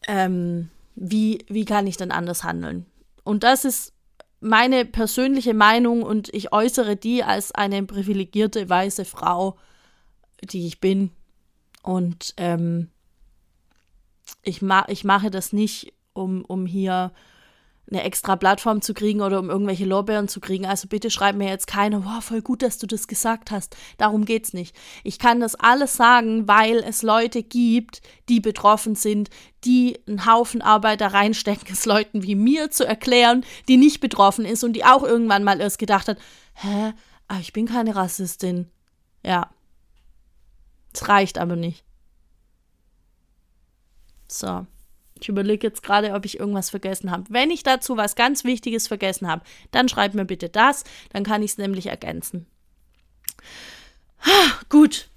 [0.08, 2.86] ähm, wie, wie kann ich denn anders handeln.
[3.22, 3.92] Und das ist
[4.40, 9.58] meine persönliche Meinung und ich äußere die als eine privilegierte weiße Frau,
[10.42, 11.10] die ich bin.
[11.82, 12.88] Und ähm,
[14.42, 17.12] ich, ma ich mache das nicht, um, um hier
[17.90, 20.66] eine extra Plattform zu kriegen oder um irgendwelche Lorbeeren zu kriegen.
[20.66, 23.76] Also bitte schreib mir jetzt keiner, wow, voll gut, dass du das gesagt hast.
[23.98, 24.76] Darum geht's nicht.
[25.04, 29.30] Ich kann das alles sagen, weil es Leute gibt, die betroffen sind,
[29.64, 34.44] die einen Haufen Arbeit da reinstecken, es Leuten wie mir zu erklären, die nicht betroffen
[34.44, 36.18] ist und die auch irgendwann mal erst gedacht hat,
[36.54, 36.92] hä,
[37.28, 38.70] ah, ich bin keine Rassistin.
[39.22, 39.50] Ja.
[40.92, 41.84] Es reicht aber nicht.
[44.28, 44.66] So.
[45.20, 47.24] Ich überlege jetzt gerade, ob ich irgendwas vergessen habe.
[47.28, 51.42] Wenn ich dazu was ganz Wichtiges vergessen habe, dann schreib mir bitte das, dann kann
[51.42, 52.46] ich es nämlich ergänzen.
[54.68, 55.08] Gut.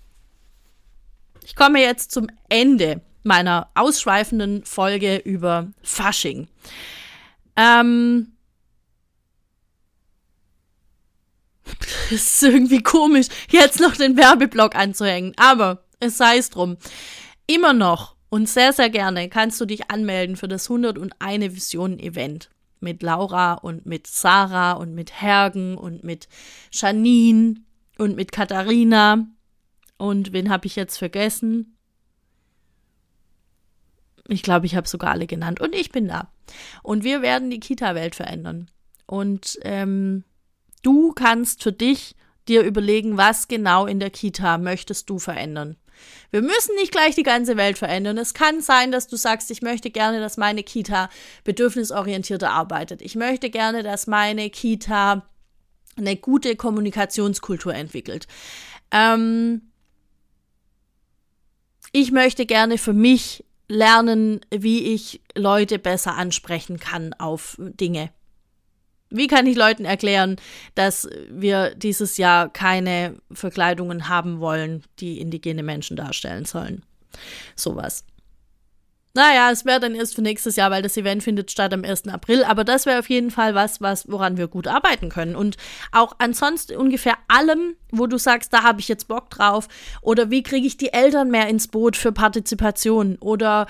[1.45, 6.47] Ich komme jetzt zum Ende meiner ausschweifenden Folge über Fasching.
[7.55, 8.33] Ähm,
[12.11, 16.77] es ist irgendwie komisch, jetzt noch den Werbeblock anzuhängen, aber es sei es drum.
[17.47, 22.49] Immer noch und sehr, sehr gerne kannst du dich anmelden für das 101 Visionen Event
[22.79, 26.27] mit Laura und mit Sarah und mit Hergen und mit
[26.71, 27.57] Janine
[27.99, 29.27] und mit Katharina.
[29.99, 31.77] Und wen habe ich jetzt vergessen?
[34.27, 35.61] Ich glaube, ich habe sogar alle genannt.
[35.61, 36.31] Und ich bin da.
[36.81, 38.71] Und wir werden die Kita-Welt verändern.
[39.05, 40.23] Und ähm,
[40.81, 42.15] du kannst für dich
[42.47, 45.77] dir überlegen, was genau in der Kita möchtest du verändern.
[46.31, 48.17] Wir müssen nicht gleich die ganze Welt verändern.
[48.17, 51.09] Es kann sein, dass du sagst, ich möchte gerne, dass meine Kita
[51.43, 53.01] bedürfnisorientierter arbeitet.
[53.01, 55.27] Ich möchte gerne, dass meine Kita
[55.95, 58.27] eine gute Kommunikationskultur entwickelt.
[58.91, 59.61] Ähm
[61.91, 68.09] ich möchte gerne für mich lernen, wie ich Leute besser ansprechen kann auf Dinge.
[69.13, 70.37] Wie kann ich Leuten erklären,
[70.73, 76.83] dass wir dieses Jahr keine Verkleidungen haben wollen, die indigene Menschen darstellen sollen?
[77.55, 78.05] Sowas.
[79.15, 82.07] Naja, es wäre dann erst für nächstes Jahr, weil das Event findet statt am 1.
[82.07, 82.43] April.
[82.43, 85.35] Aber das wäre auf jeden Fall was, was, woran wir gut arbeiten können.
[85.35, 85.57] Und
[85.91, 89.67] auch ansonsten ungefähr allem, wo du sagst, da habe ich jetzt Bock drauf.
[90.01, 93.17] Oder wie kriege ich die Eltern mehr ins Boot für Partizipation?
[93.19, 93.67] Oder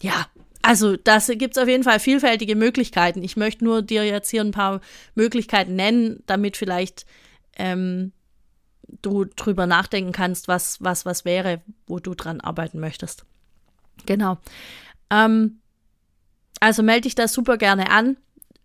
[0.00, 0.26] ja,
[0.62, 3.22] also, das gibt es auf jeden Fall vielfältige Möglichkeiten.
[3.22, 4.80] Ich möchte nur dir jetzt hier ein paar
[5.14, 7.06] Möglichkeiten nennen, damit vielleicht
[7.56, 8.12] ähm,
[9.02, 13.24] du drüber nachdenken kannst, was, was, was wäre, wo du dran arbeiten möchtest.
[14.06, 14.38] Genau.
[15.10, 15.60] Ähm,
[16.60, 18.16] also melde dich da super gerne an.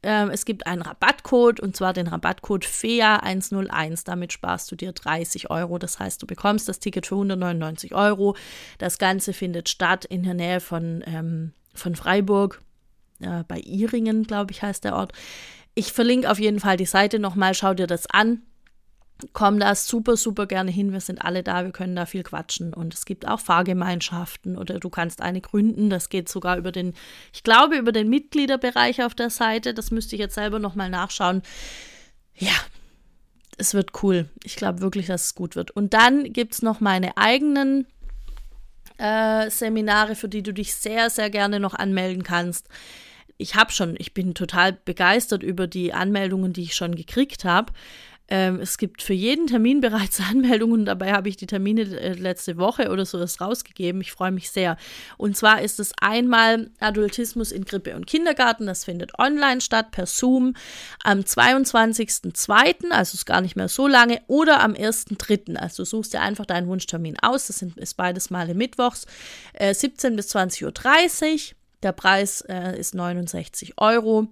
[0.03, 4.05] Ähm, es gibt einen Rabattcode und zwar den Rabattcode FEA101.
[4.05, 5.79] Damit sparst du dir 30 Euro.
[5.79, 8.35] Das heißt, du bekommst das Ticket für 199 Euro.
[8.77, 12.61] Das Ganze findet statt in der Nähe von ähm, von Freiburg,
[13.19, 15.13] äh, bei Iringen, glaube ich, heißt der Ort.
[15.73, 18.41] Ich verlinke auf jeden Fall die Seite nochmal, schau dir das an.
[19.31, 20.91] Komm da super, super gerne hin.
[20.91, 22.73] Wir sind alle da, wir können da viel quatschen.
[22.73, 25.89] Und es gibt auch Fahrgemeinschaften oder du kannst eine gründen.
[25.89, 26.93] Das geht sogar über den,
[27.33, 29.73] ich glaube, über den Mitgliederbereich auf der Seite.
[29.73, 31.43] Das müsste ich jetzt selber nochmal nachschauen.
[32.35, 32.51] Ja,
[33.57, 34.29] es wird cool.
[34.43, 35.71] Ich glaube wirklich, dass es gut wird.
[35.71, 37.87] Und dann gibt es noch meine eigenen
[38.97, 42.67] äh, Seminare, für die du dich sehr, sehr gerne noch anmelden kannst.
[43.37, 47.73] Ich habe schon, ich bin total begeistert über die Anmeldungen, die ich schon gekriegt habe.
[48.27, 50.85] Ähm, es gibt für jeden Termin bereits Anmeldungen.
[50.85, 54.01] Dabei habe ich die Termine äh, letzte Woche oder so erst rausgegeben.
[54.01, 54.77] Ich freue mich sehr.
[55.17, 58.65] Und zwar ist es einmal Adultismus in Krippe und Kindergarten.
[58.65, 60.55] Das findet online statt per Zoom
[61.03, 65.55] am 22.02., also ist gar nicht mehr so lange, oder am 1.03.
[65.55, 67.47] Also suchst dir einfach deinen Wunschtermin aus.
[67.47, 69.05] Das sind, ist beides Male mittwochs,
[69.53, 71.55] äh, 17 bis 20.30 Uhr.
[71.83, 74.27] Der Preis äh, ist 69 Euro.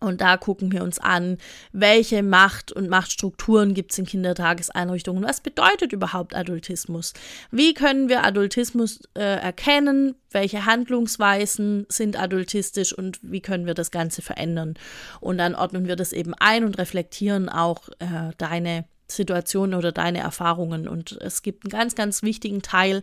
[0.00, 1.36] Und da gucken wir uns an,
[1.72, 5.22] welche Macht und Machtstrukturen gibt es in Kindertageseinrichtungen.
[5.24, 7.12] Was bedeutet überhaupt Adultismus?
[7.50, 10.14] Wie können wir Adultismus äh, erkennen?
[10.30, 14.74] Welche Handlungsweisen sind adultistisch und wie können wir das Ganze verändern?
[15.20, 20.20] Und dann ordnen wir das eben ein und reflektieren auch äh, deine Situation oder deine
[20.20, 20.88] Erfahrungen.
[20.88, 23.02] Und es gibt einen ganz, ganz wichtigen Teil,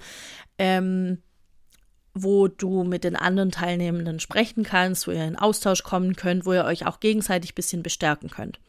[0.57, 1.19] ähm,
[2.23, 6.53] wo du mit den anderen Teilnehmenden sprechen kannst, wo ihr in Austausch kommen könnt, wo
[6.53, 8.59] ihr euch auch gegenseitig ein bisschen bestärken könnt.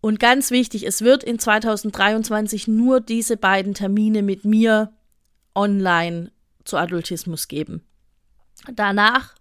[0.00, 4.92] Und ganz wichtig, es wird in 2023 nur diese beiden Termine mit mir
[5.54, 6.30] online
[6.64, 7.82] zu Adultismus geben.
[8.70, 9.34] Danach,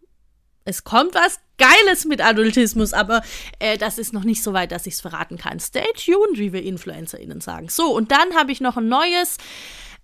[0.66, 3.22] es kommt was Geiles mit Adultismus, aber
[3.60, 5.60] äh, das ist noch nicht so weit, dass ich es verraten kann.
[5.60, 7.70] Stay tuned, wie wir InfluencerInnen sagen.
[7.70, 9.38] So, und dann habe ich noch ein neues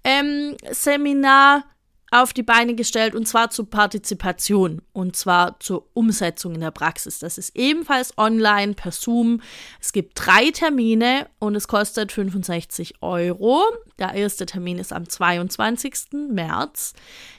[0.04, 1.63] ähm, Seminar
[2.12, 7.19] auf die Beine gestellt und zwar zur Partizipation und zwar zur Umsetzung in der Praxis.
[7.19, 9.41] Das ist ebenfalls online per Zoom.
[9.80, 13.63] Es gibt drei Termine und es kostet 65 Euro.
[14.00, 16.30] Der erste Termin ist am 22.
[16.30, 16.93] März,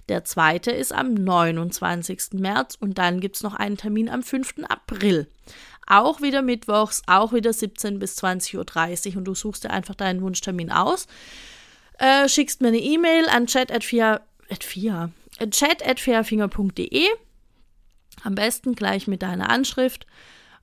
[0.09, 2.35] der zweite ist am 29.
[2.35, 4.64] März und dann gibt es noch einen Termin am 5.
[4.68, 5.28] April.
[5.87, 10.22] Auch wieder mittwochs, auch wieder 17 bis 20.30 Uhr und du suchst dir einfach deinen
[10.22, 11.09] Wunschtermin aus.
[11.98, 17.06] Äh, schickst mir eine E-Mail an chat.4 at At fairfinger.de.
[18.22, 20.06] Am besten gleich mit deiner Anschrift,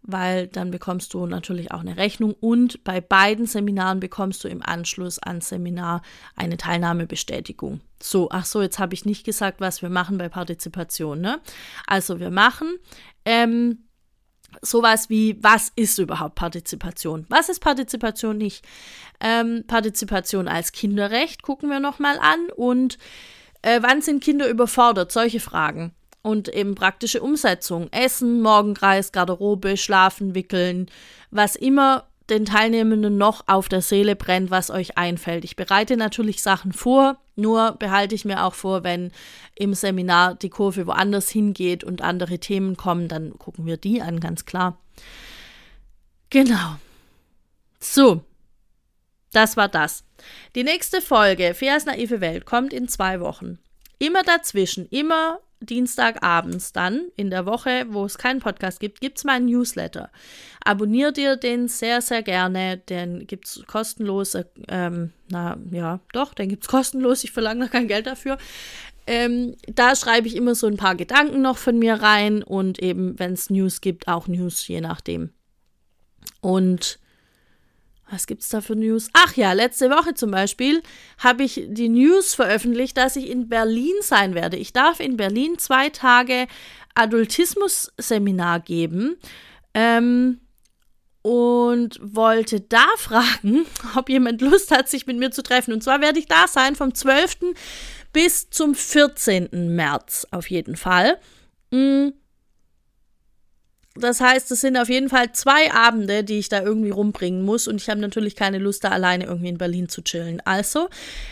[0.04, 4.62] weil dann bekommst du natürlich auch eine Rechnung und bei beiden Seminaren bekommst du im
[4.64, 6.02] Anschluss ans Seminar
[6.36, 7.82] eine Teilnahmebestätigung.
[8.02, 11.20] So, ach so, jetzt habe ich nicht gesagt, was wir machen bei Partizipation.
[11.20, 11.40] Ne?
[11.88, 12.78] Also wir machen
[13.26, 13.88] ähm,
[14.62, 17.26] sowas wie, was ist überhaupt Partizipation?
[17.30, 18.66] Was ist Partizipation nicht?
[19.20, 22.98] Ähm, Partizipation als Kinderrecht gucken wir nochmal an und
[23.62, 25.12] äh, wann sind Kinder überfordert?
[25.12, 25.94] Solche Fragen.
[26.22, 27.88] Und eben praktische Umsetzung.
[27.92, 30.90] Essen, Morgenkreis, Garderobe, Schlafen, Wickeln,
[31.32, 35.46] was immer den Teilnehmenden noch auf der Seele brennt, was euch einfällt.
[35.46, 39.12] Ich bereite natürlich Sachen vor, nur behalte ich mir auch vor, wenn
[39.56, 44.20] im Seminar die Kurve woanders hingeht und andere Themen kommen, dann gucken wir die an,
[44.20, 44.78] ganz klar.
[46.30, 46.76] Genau.
[47.80, 48.22] So,
[49.32, 50.04] das war das.
[50.56, 53.60] Die nächste Folge, Feas naive Welt, kommt in zwei Wochen.
[54.00, 59.24] Immer dazwischen, immer Dienstagabends dann in der Woche, wo es keinen Podcast gibt, gibt es
[59.24, 60.12] meinen Newsletter.
[60.64, 62.78] Abonniert ihr den sehr, sehr gerne.
[62.78, 64.38] Den gibt es kostenlos.
[64.68, 67.24] Ähm, na ja, doch, den gibt es kostenlos.
[67.24, 68.38] Ich verlange noch kein Geld dafür.
[69.08, 73.18] Ähm, da schreibe ich immer so ein paar Gedanken noch von mir rein und eben,
[73.18, 75.32] wenn es News gibt, auch News, je nachdem.
[76.42, 77.00] Und
[78.10, 79.10] was gibt es da für News?
[79.14, 80.82] Ach ja, letzte Woche zum Beispiel
[81.18, 84.58] habe ich die News veröffentlicht, dass ich in Berlin sein werde.
[84.58, 86.48] Ich darf in Berlin zwei Tage
[86.96, 89.18] Adultismus-Seminar geben.
[89.74, 90.40] Ähm,
[91.22, 95.74] und wollte da fragen, ob jemand Lust hat, sich mit mir zu treffen.
[95.74, 97.54] Und zwar werde ich da sein vom 12.
[98.14, 99.76] bis zum 14.
[99.76, 101.20] März auf jeden Fall.
[101.72, 102.14] Mhm
[104.00, 107.68] das heißt, es sind auf jeden Fall zwei Abende, die ich da irgendwie rumbringen muss.
[107.68, 110.42] Und ich habe natürlich keine Lust, da alleine irgendwie in Berlin zu chillen.
[110.46, 110.90] Also,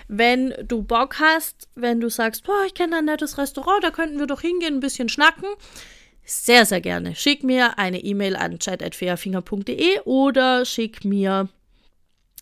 [0.07, 4.19] wenn du Bock hast, wenn du sagst, boah, ich kenne ein nettes Restaurant, da könnten
[4.19, 5.47] wir doch hingehen, ein bisschen schnacken.
[6.23, 7.15] Sehr, sehr gerne.
[7.15, 11.49] Schick mir eine E-Mail an chat.fairfinger.de oder schick mir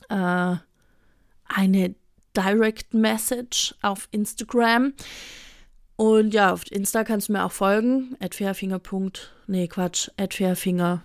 [0.10, 0.56] äh,
[1.46, 1.96] eine
[2.36, 4.94] Direct Message auf Instagram.
[5.96, 8.18] Und ja, auf Insta kannst du mir auch folgen.
[8.32, 8.82] Fairfinger.
[9.48, 10.10] Nee, Quatsch.
[10.30, 11.04] Fairfinger.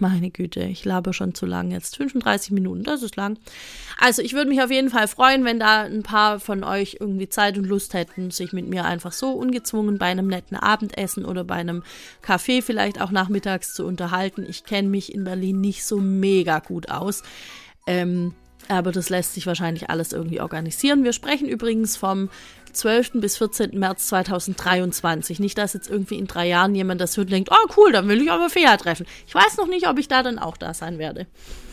[0.00, 1.96] Meine Güte, ich labe schon zu lang jetzt.
[1.96, 3.38] 35 Minuten, das ist lang.
[3.98, 7.28] Also, ich würde mich auf jeden Fall freuen, wenn da ein paar von euch irgendwie
[7.28, 11.44] Zeit und Lust hätten, sich mit mir einfach so ungezwungen bei einem netten Abendessen oder
[11.44, 11.82] bei einem
[12.24, 14.46] Café vielleicht auch nachmittags zu unterhalten.
[14.48, 17.22] Ich kenne mich in Berlin nicht so mega gut aus.
[17.86, 18.34] Ähm,
[18.68, 21.02] aber das lässt sich wahrscheinlich alles irgendwie organisieren.
[21.02, 22.28] Wir sprechen übrigens vom
[22.78, 23.12] 12.
[23.14, 23.78] bis 14.
[23.78, 25.40] März 2023.
[25.40, 28.08] Nicht, dass jetzt irgendwie in drei Jahren jemand das hört und denkt, oh cool, dann
[28.08, 29.06] will ich aber Fea treffen.
[29.26, 31.26] Ich weiß noch nicht, ob ich da dann auch da sein werde.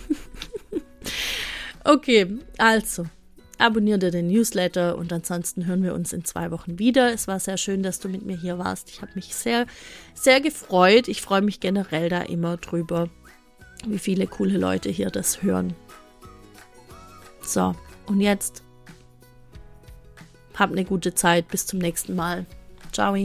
[1.84, 3.06] okay, also,
[3.58, 7.14] abonniere den Newsletter und ansonsten hören wir uns in zwei Wochen wieder.
[7.14, 8.90] Es war sehr schön, dass du mit mir hier warst.
[8.90, 9.66] Ich habe mich sehr,
[10.14, 11.08] sehr gefreut.
[11.08, 13.10] Ich freue mich generell da immer drüber,
[13.86, 15.74] wie viele coole Leute hier das hören.
[17.44, 17.76] So,
[18.08, 18.65] und jetzt
[20.58, 21.48] Habt eine gute Zeit.
[21.50, 22.46] Bis zum nächsten Mal.
[22.92, 23.16] Ciao.